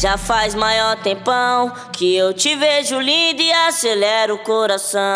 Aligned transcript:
Já 0.00 0.16
faz 0.16 0.54
maior 0.54 0.96
tempão 0.96 1.70
que 1.92 2.16
eu 2.16 2.32
te 2.32 2.56
vejo 2.56 2.98
linda 2.98 3.42
e 3.42 3.52
acelera 3.52 4.34
o 4.34 4.38
coração. 4.38 5.12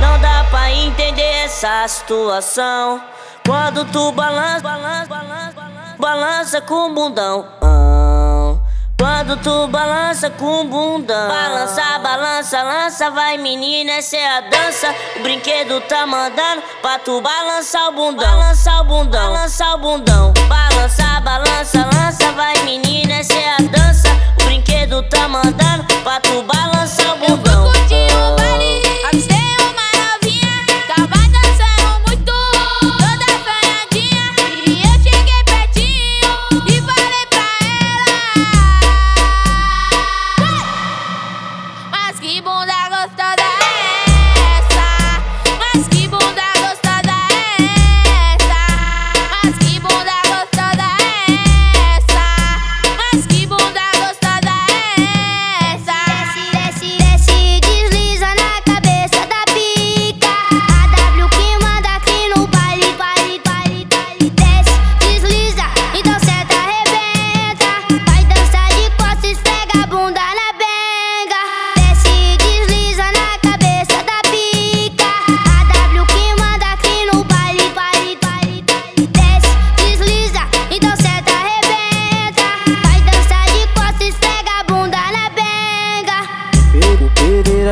Não 0.00 0.18
dá 0.18 0.46
pra 0.48 0.72
entender 0.72 1.44
essa 1.44 1.86
situação. 1.86 3.02
Quando 3.46 3.84
tu 3.84 4.10
balança, 4.12 4.60
balança, 4.60 5.06
balança, 5.08 5.96
balança, 5.98 6.60
com 6.62 6.90
o 6.90 6.94
bundão. 6.94 7.46
Quando 8.98 9.36
tu 9.42 9.66
balança 9.66 10.30
com 10.30 10.62
o 10.62 10.64
bundão. 10.64 11.28
Balança, 11.28 11.98
balança, 11.98 12.62
lança, 12.62 13.10
vai 13.10 13.36
menina, 13.36 13.92
essa 13.92 14.16
é 14.16 14.38
a 14.38 14.40
dança. 14.40 14.94
O 15.16 15.22
brinquedo 15.22 15.82
tá 15.82 16.06
mandando 16.06 16.62
pra 16.80 16.98
tu 16.98 17.20
balançar 17.20 17.88
o 17.88 17.92
bundão. 17.92 18.26
Balançar 18.26 18.80
o 18.80 18.84
bundão, 18.84 19.32
balançar 19.34 19.74
o 19.74 19.78
bundão. 19.78 20.32
Balança, 20.48 21.20
balança, 21.20 21.90
lança, 21.92 22.32
vai 22.32 22.56
menina, 22.62 23.14
essa 23.14 23.34
é 23.34 23.56
a 23.56 23.61
tá 25.12 25.28
mandando 25.28 25.84
pra 26.02 26.18
tu 26.20 26.42
balançar 26.42 27.14
o 27.14 27.18
bundão. 27.18 27.36
Eu 27.36 27.36
vou 27.36 27.72
curtir 27.72 28.08
o 28.16 28.34
baile, 28.34 28.82
avistei 29.06 29.56
uma 29.60 29.86
novinha. 30.00 30.54
Tava 30.88 31.20
dançando 31.28 32.00
muito, 32.06 32.32
toda 32.96 33.28
fanhadinha. 33.44 34.24
E 34.66 34.68
eu 34.82 34.94
cheguei 35.02 35.44
pertinho 35.44 36.32
e 36.66 36.80
falei 36.80 37.26
pra 37.28 37.48
ela: 37.68 38.16
Mas 41.90 42.18
que 42.18 42.40
bunda 42.40 42.88
gostosa 42.88 43.51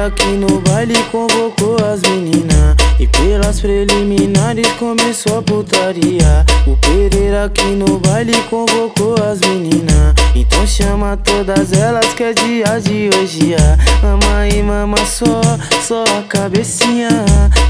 Pereira 0.01 0.07
aqui 0.07 0.33
no 0.33 0.61
baile 0.63 0.95
convocou 1.13 1.77
as 1.85 2.01
meninas. 2.03 2.75
E 2.99 3.07
pelas 3.07 3.61
preliminares 3.61 4.67
começou 4.79 5.39
a 5.39 5.43
putaria. 5.43 6.47
O 6.67 6.75
Pereira 6.77 7.45
aqui 7.45 7.67
no 7.67 7.99
baile 7.99 8.33
convocou 8.49 9.15
as 9.23 9.41
meninas. 9.41 10.15
Então 10.35 10.67
chama 10.67 11.19
todas 11.19 11.75
elas 11.75 12.15
que 12.15 12.23
é 12.23 12.33
dia 12.33 12.81
de 12.81 13.11
hoje. 13.15 13.57
Mama 14.03 14.49
e 14.49 14.63
mama 14.63 14.97
só, 15.05 15.41
só 15.87 16.03
a 16.19 16.23
cabecinha. 16.23 17.11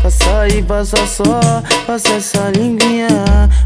Passa 0.00 0.48
e 0.48 0.62
passa 0.62 1.04
só, 1.06 1.40
passa 1.84 2.12
essa 2.14 2.50
linguinha. 2.50 3.08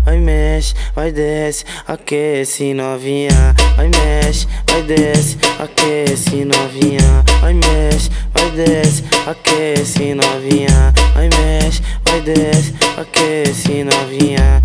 Vai 0.06 0.18
mexe, 0.18 0.74
vai 0.94 1.12
desce, 1.12 1.66
aquece 1.86 2.72
novinha. 2.72 3.54
Vai 3.76 3.88
mexe, 3.88 4.46
vai 4.66 4.82
desce, 4.82 5.36
aquece 5.58 6.46
novinha 6.46 7.24
desce, 8.54 9.04
aquece 9.26 10.14
novinha 10.14 10.92
Vai 11.14 11.28
mexe, 11.28 11.82
vai 12.04 12.20
desce, 12.20 12.74
aquece 12.96 13.84
novinha 13.84 14.62